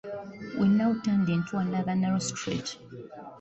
[0.57, 2.75] We now turned into another narrow street.